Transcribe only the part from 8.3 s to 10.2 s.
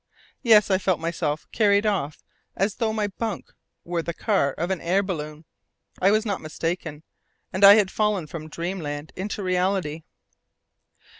dreamland into reality.